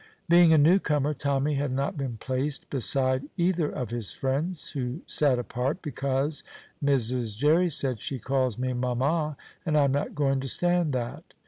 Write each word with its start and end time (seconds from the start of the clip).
Being 0.27 0.51
a 0.51 0.57
newcomer, 0.57 1.13
Tommy 1.13 1.53
had 1.53 1.71
not 1.71 1.95
been 1.95 2.17
placed 2.17 2.67
beside 2.71 3.29
either 3.37 3.69
of 3.69 3.91
his 3.91 4.11
friends, 4.11 4.71
who 4.71 5.01
sat 5.05 5.37
apart 5.37 5.83
"because," 5.83 6.41
Mrs. 6.83 7.37
Jerry 7.37 7.69
said, 7.69 7.99
"she 7.99 8.17
calls 8.17 8.57
me 8.57 8.73
mamma, 8.73 9.37
and 9.63 9.77
I 9.77 9.83
am 9.83 9.91
not 9.91 10.15
going 10.15 10.39
to 10.39 10.47
stand 10.49 10.93
that." 10.93 11.35